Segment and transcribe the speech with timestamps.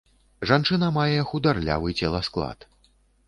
[0.51, 2.67] Жанчына мае хударлявы целасклад.